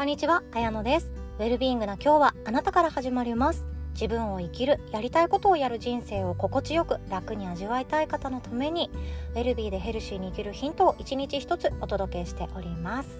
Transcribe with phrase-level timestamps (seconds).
[0.00, 1.12] こんにちは、あやのです。
[1.38, 3.66] ウェルビーイングな今日はあなたから始まります。
[3.92, 8.88] 自分を生きる、やりたいことをやる人生を心地よく楽に味わいたい方のために
[9.34, 13.10] ウェルビーでヘルシーに生きるヒントを一日一つお届けしております。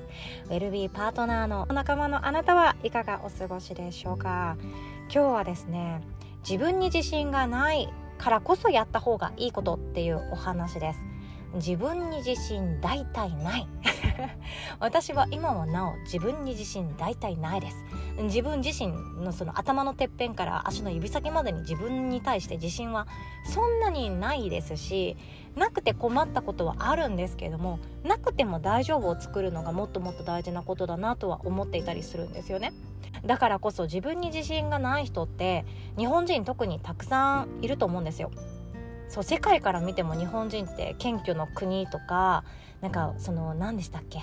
[0.47, 4.57] ウェルビーパートナーの仲間のあなたはいかがお過ごしでしょうか。
[5.13, 6.01] 今日はですね
[6.49, 11.10] 自分に自信がないからこそやった方がいいことっていうお話です。
[11.55, 13.67] 自分に自信大体ない。
[14.79, 17.85] 私は今もなお自分に自信大体ないです。
[18.23, 18.93] 自分自身
[19.23, 23.07] のその頭のてっぺんから足の指先までに自分に対して自信は
[23.45, 25.17] そんなにないですし
[25.57, 32.73] なくて困ったことはあるんですけれどもなくても大丈夫を作るのがもっともっと大事なことだなとは思っていたりするんですよね。
[33.25, 35.65] だからこそ自分に自信がない人って
[35.99, 38.31] 日本人特にたくさんいると思うんですよ。
[39.11, 42.45] そう世界から見ても日本人って謙虚の国とか
[42.81, 44.21] なんかその何でしたっけ？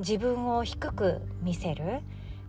[0.00, 2.00] 自分を低く見せる？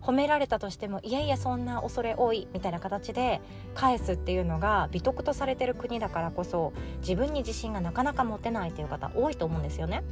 [0.02, 3.40] 褒められたとしてもいやいやそんな恐れ多いみたいな形で
[3.74, 10.02] 返すっていうのが美徳とされてる国だからこそ自分に自信がなかなか持てないっていう方多いと思うんですよね。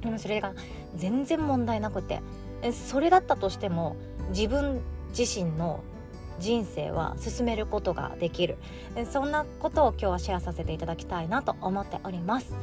[0.00, 0.54] でもそれが
[0.96, 2.22] 全然問題なくて。
[2.72, 3.96] それだったとしても
[4.30, 4.80] 自分
[5.16, 5.84] 自身の
[6.38, 8.58] 人生は進めることができる。
[9.10, 12.54] そんなことを今日はシェアさせていただきたいなと思っております。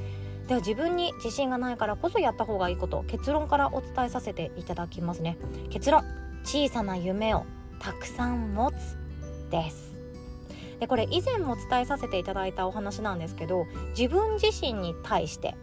[0.47, 5.37] では自分に自信がないからこそやった方がいいこと結論からお伝えさせていただきますね。
[5.69, 6.03] 結論
[6.43, 7.45] 小さな夢を
[7.79, 8.97] たくさん持つ
[9.49, 9.93] です。
[10.79, 13.65] でこれ以前も伝えさせていただいたお話なんですけど
[13.97, 15.55] 自分自身に対して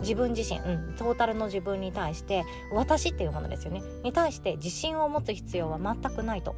[0.00, 3.82] 自分自身、うん、トータルの自分に対して私っていうものですよね。
[4.02, 6.54] に対して自信を持つ必要は全くないと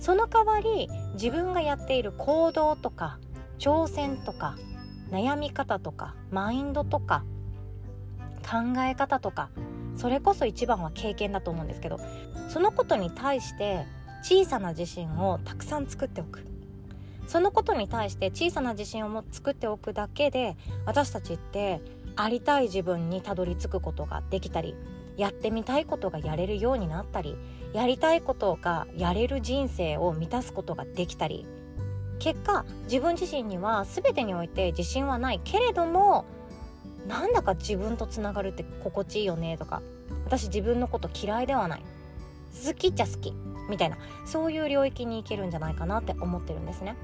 [0.00, 3.18] その代わり自分がやっている行動とか
[3.58, 4.56] 挑戦とか
[5.10, 7.24] 悩み方とかマインドとか
[8.42, 9.50] 考え方とか
[9.96, 11.98] それこそ一番は経験だと思うんですけど
[12.48, 13.86] そのことに対して
[14.22, 16.54] 小さな自信をたくさん作っておく。
[17.26, 21.80] そのことに対して小さな自信をも作っておくだけで私たちって
[22.16, 24.74] ありたい自分にたどり着くことができたり
[25.16, 27.36] やってみたいことがやれるようになったり
[27.72, 31.46] やりたいことがやれる人生を満たすことができたり
[32.18, 36.24] 結果自分自身には全てにおいて自信はないけれども
[37.06, 39.82] なんだか自分とつながるって心地いいよねとか
[40.24, 41.82] 私自分のこと嫌いではない
[42.66, 43.34] 好きっちゃ好き
[43.68, 46.96] みたいなそういう領域に行けるんじゃないかなって思ってるんですね。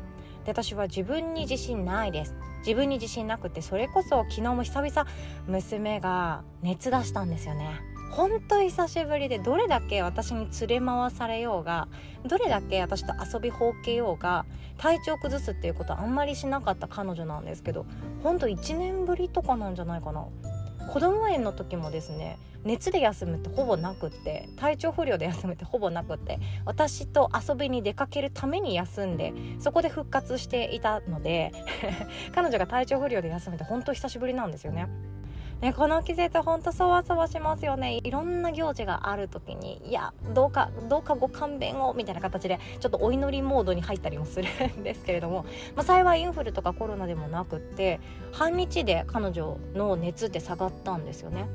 [0.44, 2.34] で私は自分に自信ないです。
[2.60, 5.06] 自分に自信なくてそれこそ昨日も久々
[5.47, 7.81] 娘が熱出したんですよね。
[8.10, 11.88] 本当久しぶりでどれだけ私に連れ回されようが
[12.26, 14.44] どれだけ私と遊びほうけようが
[14.78, 17.87] 体調崩すっていうことはあんまりしなかった彼女なんですけど
[18.22, 20.26] 本当1年ぶりとかなんじゃないかな
[20.93, 31.53] 子供園の時もですね熱で休むってほぼなくって体調不良で休むってほぼなくって私と遊びに出かけるために休んでそこで復活していたので
[32.34, 34.88] 彼女が体調不良で休むって本当久しぶりなんですよね。
[35.60, 37.98] ね、この季節ほんとそわそわしますよね。
[38.03, 44.48] いろんな行事がある時にいやどうかどうかご勘弁をみたいな形でちょっとお祈りモードに入ったりもする
[44.78, 45.44] んですけれども、
[45.76, 48.00] まあ、幸いインフルとかコロナでもなくって
[48.32, 51.47] 半日で彼女の熱って下がったんですよね。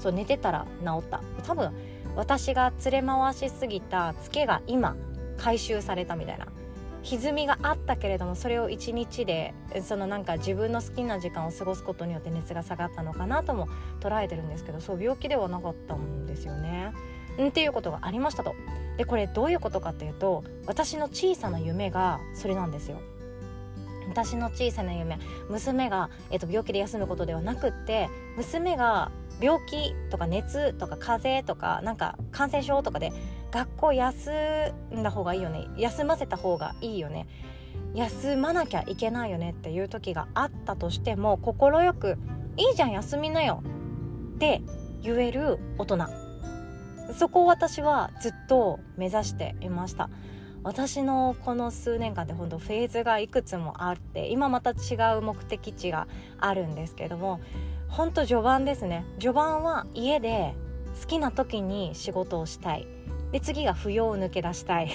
[0.00, 1.20] そう寝てたら治った。
[1.46, 1.72] 多分
[2.16, 4.96] 私が連れ回しすぎたツケが今
[5.36, 6.46] 回収されたみたいな。
[7.04, 13.68] 歪みがあったけれどもそれを一日でそのなんか自分の好きな時間を過ごすことによって熱が下がったのかなとも
[14.00, 16.92] 捉えてるんですけどそう病気ではなかったんですよね。
[17.38, 18.54] んっていうことがありましたと。
[18.96, 22.98] でこれどういうことかっていうと私の小さな夢がそれなんですよ。
[24.08, 29.10] 私の小さな夢娘が、えっと、病気で休むことではなくって娘が
[29.40, 33.12] 病気とか熱とか風邪とかなんか感染症とかで
[33.50, 34.30] 学校休
[34.94, 35.66] んだ方がいいよね。
[35.76, 37.26] 休ませた方がいいよね。
[37.94, 42.18] 休まなきゃいけないよねっていう時があったとしても快く
[42.56, 43.62] 「いいじゃん休みなよ」
[44.34, 44.62] って
[45.02, 45.98] 言える大人。
[47.12, 50.10] そこを私はずっと目指していました。
[50.64, 56.08] 私のこの数年間で本当フェーズがいくつもあって今また違う目的地が
[56.38, 57.40] あるんですけども
[57.96, 59.04] 本当序盤ですね。
[59.20, 60.54] 序盤は家で
[61.00, 62.88] 好きな時に仕事をしたい。
[63.30, 64.90] で次が扶養を抜け出したい。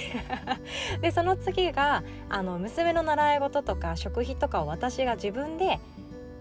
[1.02, 5.80] でその次があの娘の習い事とか食費とかを私が自分で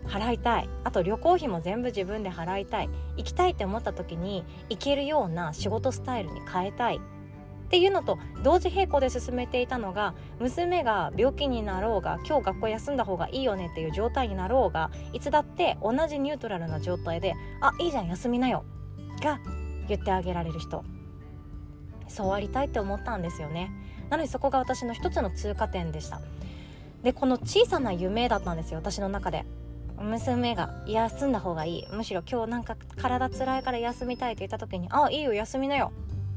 [0.06, 0.68] 払いたい。
[0.82, 2.90] あと旅行費も全部自分で払いたい。
[3.16, 7.00] 行きたいって思った時に行けるような仕事スタイルに変えたい。
[7.68, 18.64] っていうのと同時並行で進めていたのが娘が病気になろうが今日学校休んだ方がいいよねっていう状態になろうがいつだって同じニュートラルな状態で「あいいじゃん休みなよ」
[19.22, 19.38] が
[19.86, 20.82] 言ってあげられる人。
[22.08, 23.70] そうありたいって思ったんですよね。
[24.08, 26.22] なのでそこが私の一つの通過点でした。
[27.02, 29.44] でこの小さな夢だったんですよ私の中で。
[30.00, 31.86] 娘が休んだ方がいい。
[31.92, 35.92] むしろ今日なんか体つらいから休みたいって言った時に「あいいよ休みなよ」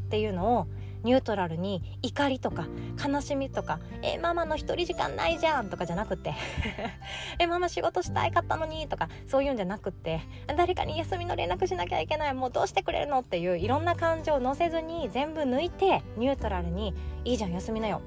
[0.07, 0.67] っていうのを
[1.03, 2.67] ニュートラルに怒りとか
[3.03, 6.33] 悲しみとか「えママの一人時間ないじゃん」とかじゃなくて
[7.39, 10.21] 「えママ仕事したいかったのに」とかそういうんじゃなくて
[10.55, 13.19] 誰かに休みの連絡しなきゃいけないもうどうしてくれるの？
[13.19, 16.93] っていういろんな感情を乗せずに全部抜いてニュートラルに
[17.25, 18.01] 「いいじゃん休みなよ」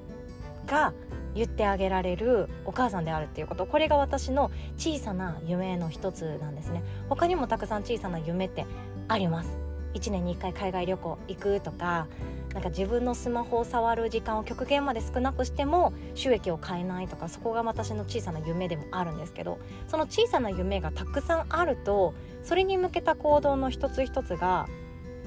[0.67, 0.93] が
[1.35, 3.65] 言ってあげられるお母さんであるっていうこと。
[3.65, 6.81] これが私の小さな夢の一つなんですね。
[7.09, 8.65] 他にもたくさん小さな夢って
[9.09, 9.64] あります。
[9.95, 12.07] 1年に1回海外旅行行くとか
[12.53, 19.57] なんか自分のスマホを触る時間を極限まで少なくしても収益を変えないとかそこが私の小さな夢でもあるんですけど
[19.87, 22.13] その小さな夢がたくさんあると
[22.43, 24.67] それに向けた行動の一つ一つが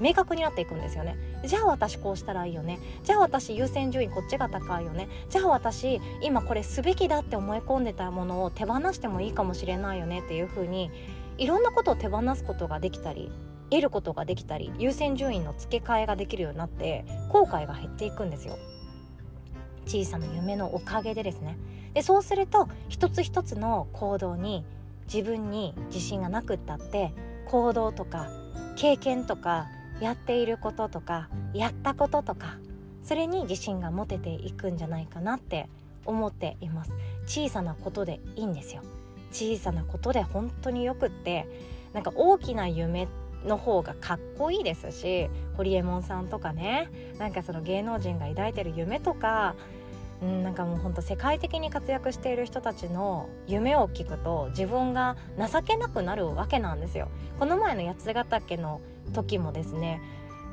[0.01, 1.17] 明確になっていくんですよね。
[1.45, 2.79] じゃあ私こうしたらいいよね。
[3.03, 5.09] じゃあ私優先順位こっちが高いよね。
[5.29, 10.91] じゃあ私今これすべきだって思い込んでたものを手放してもいいかもしれないよねっていう風に
[11.37, 13.31] いろんなことを手放すことができたり
[13.71, 18.59] 得ることができたり優先順位の付け替えができるようになって後悔が減っていくんですよ。
[19.87, 21.57] 小さな夢のおかげでですね。
[21.95, 24.65] でそうすると一つ一つの行動に
[25.13, 27.13] 自分に自信がなくったって
[27.47, 28.29] 行動とか
[28.77, 29.67] 経験とか
[30.01, 32.59] やっていることとかやったこととか
[33.03, 35.69] それに自信が持てていくんじゃないかなって
[36.05, 36.93] 思っています。
[37.27, 38.83] 小さなことでいいんですよ。
[39.33, 41.49] 小さなことで本当によくって
[41.93, 43.09] なんか大きな夢
[43.47, 49.55] の方がかっこいいですしホリエモンさんとかねなんかその芸能人が抱いてる夢とか
[50.25, 57.09] ん、なんかもうほんと世界的に活躍している人たちの夢を聞くと自分が情けなくなるわけなんですよ。
[57.39, 58.81] この前の八ヶ岳の
[59.13, 60.03] 時もですね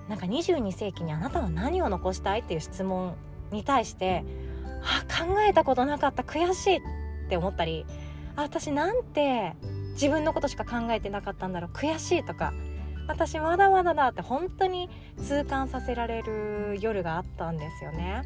[0.08, 3.16] なんか22世紀にあなたは何を残したいっていう質問
[3.52, 4.24] に対して
[4.84, 6.82] あ考えたことなかった悔しいっ
[7.30, 7.86] て思ったり
[8.36, 9.54] あ私なんて
[9.94, 12.54] 自分のことしか考えてなかったんだろう悔しいとか
[13.08, 14.90] 私まだまだだって本当に
[15.22, 18.24] 痛感させられる夜があったんですよね。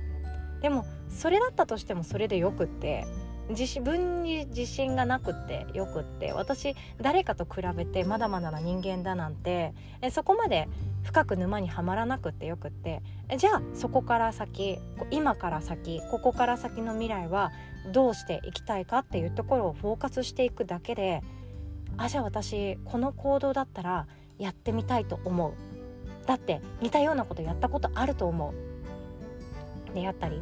[0.62, 3.06] でもそれだったとしてもそれでよくって
[3.50, 9.74] 自分に自信がなくってよくって私誰かと比べてまだまだな人間だなんて
[10.12, 10.68] そこまで
[11.04, 13.02] 深く沼にはまらなくってよくって
[13.38, 14.78] じゃあそこから先
[15.10, 17.52] 今から先ここから先の未来は
[17.92, 21.24] どうしていきたいかっていうところをフォーカスしていくだけで
[21.98, 24.08] あじゃあ私この行動だったら
[24.40, 25.54] やってみたいと思う。
[26.26, 28.54] だって似たようなことやったことあると思
[29.92, 29.94] う。
[29.94, 30.42] であったり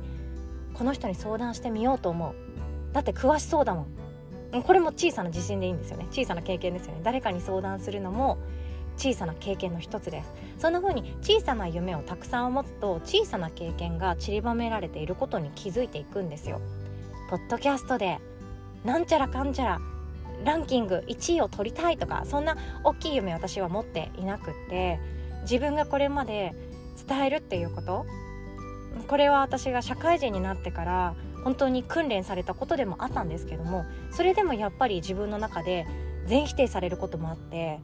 [0.73, 2.35] この人に相談してみようと思う。
[2.93, 6.07] だって詳しそうだもんこれも小さな自信でいいんですよね。
[6.11, 7.01] 小さな経験ですよね。
[7.03, 8.37] 誰かに相談するのも
[8.97, 10.33] 小さな経験の一つです。
[10.57, 16.61] そんな風に小さな夢をたくさん持つと小さな経験が散りばめられていることに気づいていくんですよ。
[17.29, 18.19] ポッドキャストで
[18.83, 19.81] なんちゃらかんちゃら
[20.43, 24.99] ランキング1位を取りたいとかそんな大きい夢私は持っていなくって
[25.41, 26.53] 自分がこれまで
[27.07, 28.05] 伝えるっていうこと
[29.07, 35.85] これは私が社会人になってから本当に訓練されたことでもあったんですけどもそれでもやっぱり自分の中で
[36.25, 37.79] 全否定されることもあって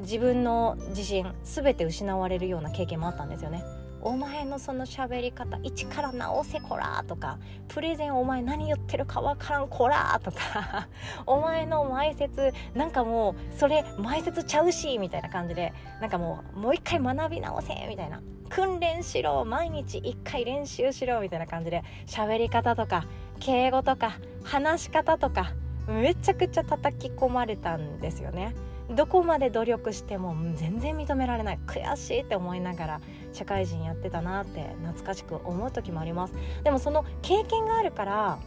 [0.00, 3.64] 自分の自信全て失われるような経験もあったんですよね。
[4.00, 7.38] お前のその喋り方一から直せこらとか
[7.68, 10.88] プレゼンお前何言ってるかわからんこらとか
[11.26, 23.04] お前の前説なんかもうそれ前説ちゃうしみたいな感じでなんかもうもう一回学び直せみたいな訓練しろ毎日1回練習しろみたいな感じで喋り方とか
[23.40, 25.52] 敬語とか話し方とか
[25.86, 28.54] めちゃくちゃ叩き込まれたんですよね。
[28.98, 31.60] どこまで努力しても全然認められない。
[31.68, 33.00] 悔しいって思いながら
[33.32, 36.34] 社会人やってたなって懐かしく思う時もあります。
[36.64, 38.38] でもその経験があるから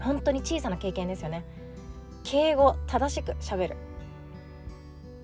[0.00, 1.44] 本当に小さな経験ですよね。
[2.24, 3.76] 敬語正しくしゃべる。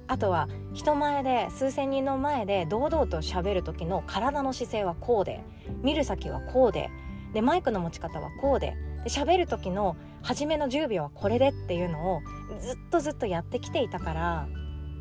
[0.06, 5.42] あとは人前で数千人の前で堂々と喋る時の体の姿勢はこうで
[5.82, 6.88] 見る先はこうで
[7.34, 9.96] でマイクの持ち方はこうでで喋る時の
[10.26, 12.20] 初めの10秒はこれでっていうのを
[12.60, 14.48] ずっとずっとやってきていたから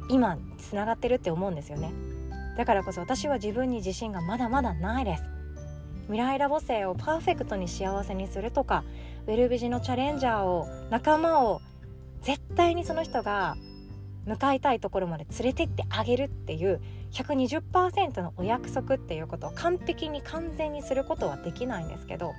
[0.07, 1.91] 今つながってるって思うんですよね。
[2.57, 5.23] だからこそ私は自分に自信がまだまだないです。
[6.03, 8.83] 未来ラボ生をパーフェクトに幸せにするとか
[9.25, 11.59] ウェルビジのチャレンジャーを仲間を
[12.21, 13.55] 絶対にその人が
[14.27, 16.79] 向かいたいところまで連れてってあげるっていう
[17.13, 22.33] 120%のお約束っていうことを完璧に完全にすることはできないんですけど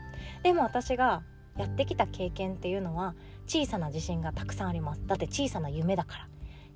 [0.44, 1.22] でも私が
[1.58, 3.14] やってきた経験っていうのは
[3.46, 5.02] 小さな自信がたくさんあります。
[5.06, 6.28] だって小さな夢だから。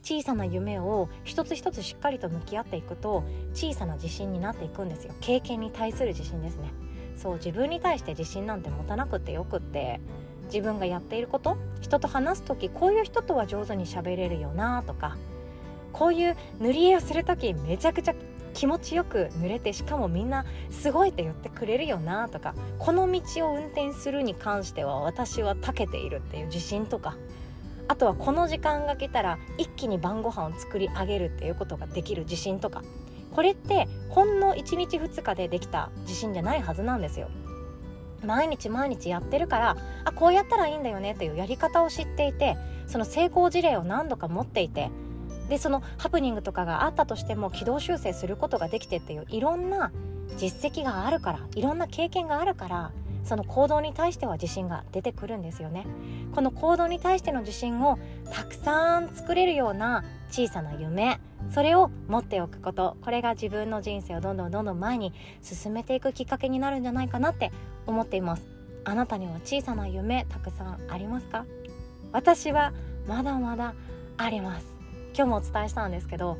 [0.02, 3.22] 小さな夢を一つ一つしっかりと向き合っていくと
[3.52, 5.14] 小さな自信になっていくんですよ。
[5.20, 6.72] 経験に対する自信ですね。
[7.16, 10.00] そう自分に対して自信なんて持たなくてよくって
[10.44, 15.18] 自分がやっていること人と話す時こういう人とは上手に喋れるよなとか
[15.92, 18.14] こういう塗り絵をする時めちゃくちゃ
[18.54, 27.16] 気持ちよく塗れてしかもみんなすごいって言ってくれるよなとかこの道を運転するに関しては私は長けているっていう自信とか
[27.88, 32.82] あとはこの時間が来たら一気に晩ご飯を作り上げるっていうことができる自信とか
[33.32, 37.28] これってほんの1日2日でできた自信じゃないはずなんですよ。
[38.24, 44.90] 毎日毎日やってるからあこうやったらいいんだよねっていうやり方を知っていてその成功事例を何度か持っていて
[45.50, 49.92] でそのハプニングとかがあったとしても軌道修正することができてっていういろんな
[50.38, 52.92] 実績があるからいろんな経験があるから
[53.24, 55.86] その行動に対しては自信が出てくるんですよね。
[56.34, 57.98] この行動に対しての自信を
[58.32, 62.96] たくさん作れるような小さな夢それを持っておくこと。
[63.02, 67.50] これが自分の人生をどんどんどんどん前に進めていくきっかけになるんじゃないかなって
[67.86, 68.48] 思っています。
[68.84, 71.44] あなたには小さな夢たくさんありますか？
[72.12, 72.72] 私は
[73.06, 73.74] まだまだ
[74.16, 74.79] あります。
[75.14, 76.38] 今日もお伝えしたんですけど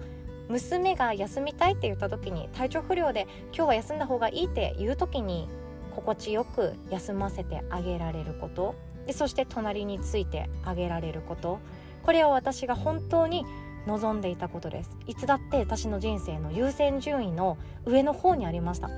[0.48, 5.48] 娘が休みたいって言った時に体調不良で今日は休んだ方がいいって言う時に
[5.94, 8.74] 心地よく休ませてあげられること。
[9.06, 11.58] でそして隣についてあげられること。
[12.04, 13.44] これは私が本当に
[13.86, 14.90] 望んでいたことです。
[15.06, 18.88] いつだって私の人生の優先順位の上の方にありました。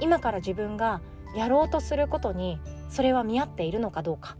[0.00, 1.00] 今から自分が
[1.36, 4.36] やろうとすることにそれは見合っているのかどうか。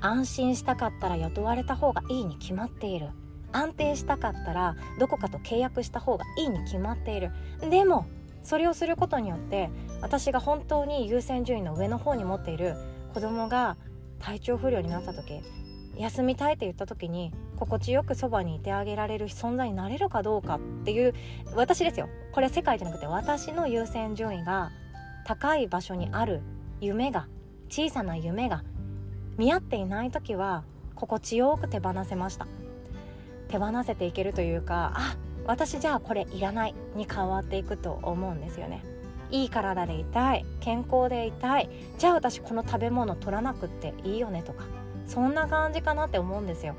[0.00, 3.10] 安心したかったら雇われた方がいいに決まっている。
[3.52, 7.30] 安定したかったらどこかと契約した方がいいに決まっている。
[7.60, 8.06] でも
[8.42, 12.76] それをすることによって私が本当に優先順位の上の方に持っている
[13.12, 13.76] 子供が
[14.18, 15.40] 体調不良になった時
[15.96, 21.14] 休みたいって言った時に心地よくそばにいてあげられる存在になれるかどうかっていう
[21.54, 22.08] 私ですよ。
[22.32, 24.70] これは世界じゃなくて私の優先順位が
[25.26, 26.40] 高い場所にある
[26.80, 27.28] 夢が
[27.68, 28.62] 小さな夢が
[29.40, 32.46] 見合っていない時は心地よく手放せました。
[33.48, 35.16] 手放せていけるというかあ
[35.46, 38.84] 私じゃあこれいらないに変わっていくと思うんですよね。
[39.30, 44.64] いい体でいたい健康でいたいじゃあ私この食べ物取らなくっていいよねとか
[45.06, 46.74] そんな感じかなって思うんですよ。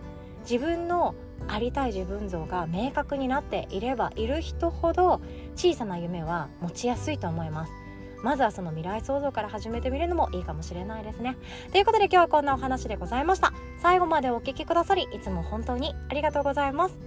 [0.48, 1.16] 自分の
[1.48, 5.20] ありたい自分像が明確になっていればいる人ほど
[5.56, 7.81] 小さな夢は持ちやすいと思います。
[8.24, 11.38] まずはその未来創造から始めてみるのもいいかもしれないですね。
[11.72, 13.54] ということで今日はこんなお話でございました。
[13.82, 17.00] 最後までお聴きくださりいつも本当にありがとうございます。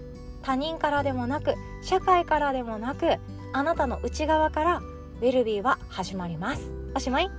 [0.42, 3.18] 他人からでもなく社会からでもなく
[3.52, 6.70] あなたの内側からウェルビーは始まります。
[6.94, 7.30] おしまい。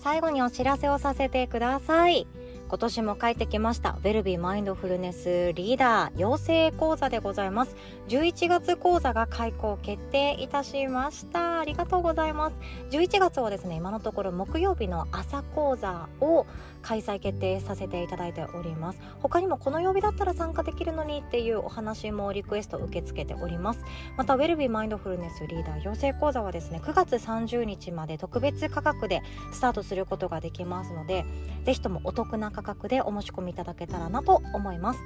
[0.00, 2.26] 最後にお知らせをさせてください。
[2.74, 3.90] 今年も帰ってきました。
[3.90, 7.76] ウェルビーマインドフルネスリーダー養成講座でございます。
[8.08, 11.60] 11月講座が開講決定いたしました。
[11.60, 12.56] ありがとうございます。
[12.90, 16.46] 11月はですね今のところ木曜日の朝講座を
[16.82, 18.98] 開催決定させていただいております。
[19.20, 23.84] 他にもこの曜日だったら参加できるのにっていうお話もリクエスト受け付けております。
[24.16, 31.24] またウェルビーマインドフルネスリーダー養成講座はですね9月30日まで特別価格でスタートすることができますので
[31.64, 35.00] ぜひともお得な価格でお申し込みいただけたらなと思います。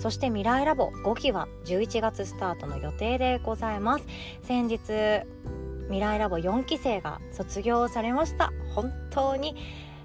[0.00, 4.06] そして未来ラボ5期は11月スタートの予定でございます。
[4.42, 4.80] 先日
[5.84, 8.52] 未来ラボ4期生が卒業されました。
[8.74, 9.56] 本当に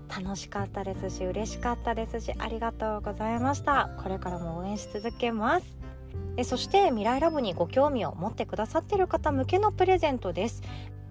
[0.08, 3.89] 楽しかったですし嬉しかったですしありがとうございました。
[4.03, 5.65] これからも応援し続けます。
[6.43, 10.62] そして未来ラボにご興味を持ってくださっている方向けのプレゼントです。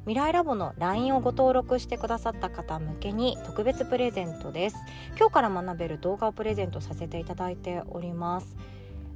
[0.06, 4.76] 未来ラボの LINE をご登録してくださった方向けに特別プレゼントです。
[5.18, 8.56] 今日から学べる動画をプレゼントさせていただいております。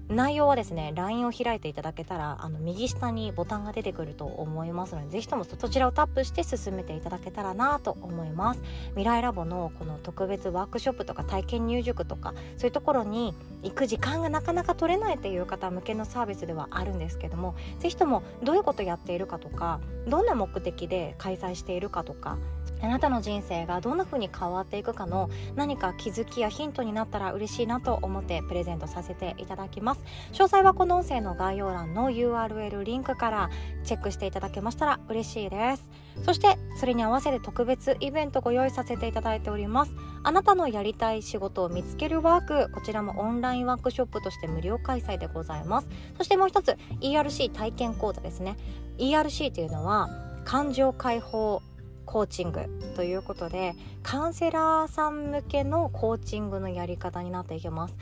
[0.08, 8.62] 内容はですね LINE を開いていただけたらあの右下にボタンが出てくると思いますのでぜひともそちらをタップして進めていただけたらなと思います。
[8.90, 22.36] 未来ラボのこの特別ワークショップとか体験入塾とかそういうところに行く時間がなかなか取れないっていう方向けのサービスではあるんですけどもぜひともどういうことやっているかとかどんな目的で開催しているかとか
[22.84, 30.02] あなたの人生がどんな風に変わっていくかの何か気づきやヒントになったら嬉しいなと思ってプレゼントさせていただきます。
[30.32, 33.50] 詳細はこの音声の概要欄の URL リンクから
[33.84, 35.88] チェックしていただけましたら嬉しいです。
[36.24, 39.92] そしてそれに合わせて特別イベントご用意させていただいております。
[40.22, 45.88] あなたのやりたい仕事を見つけるワークこちらもオンラインワークショップとして無料開催でございます。
[46.18, 48.56] そしてもう一つ ERC 体験講座ですね。
[48.98, 50.10] ERC というのは
[50.44, 51.62] 感情解放
[52.04, 52.62] コーチング
[52.94, 57.96] ということでカウンセラーさん向けのコーチングのやり方になっていきます。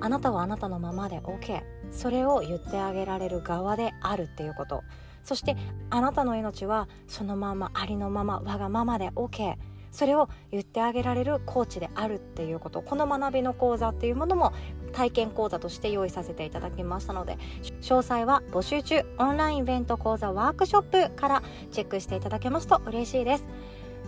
[0.00, 4.82] あなたはあなたのままで OK それを言ってあげられる側であるっていうこと。
[5.24, 5.56] そして
[5.90, 9.56] あなたの命はそのままありのままわがままで OK
[9.96, 14.52] それを言ってあげられるコーチであるっていうことこの学びの講座っていうものも
[14.92, 17.38] 体験講座として用意させていただきましたので
[17.80, 23.44] 詳細は募集中オンラインイベント講座ワークショップからチェックしていただけますと嬉しいです。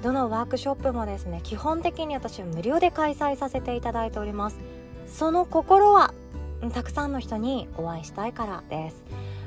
[0.03, 4.59] どのワークショップもですね基本的に私は無料で開催させていただいております。
[5.07, 6.13] その心は
[6.75, 9.05] たくさんの人にお会いしたいからです。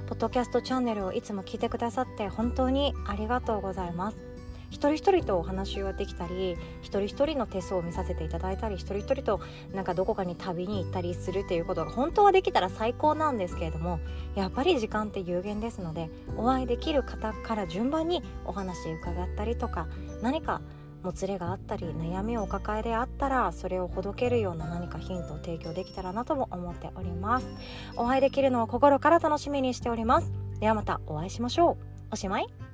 [0.07, 4.30] ポッドキャストチャンネルをいつも聞いてくださって本当にありがとうございます。
[4.71, 9.39] 一人一人とお話ができたり一人一人の手相を見させていただいたり一人一人と
[9.73, 13.99] なんかどこかに旅に行ったりするっていうことが本当はできたら最高なんですけれども
[14.33, 19.87] やっぱり時間って有限ですのでお会いできる方から順番にお話伺ったりとか
[20.21, 20.61] 何か
[21.03, 27.47] もつれがあったり悩みをお抱えであったらそれをほどけるような何かヒントを提供できたらなとも思っております。
[27.95, 30.31] お会いできるのを心から楽しみにしております。
[30.59, 31.77] ではまたお会いしましょう。
[32.11, 32.70] おしまい。